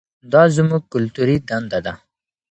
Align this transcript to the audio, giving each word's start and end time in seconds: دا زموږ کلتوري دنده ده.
دا 0.31 0.43
زموږ 0.55 0.83
کلتوري 0.93 1.37
دنده 1.47 1.79
ده. 1.85 1.93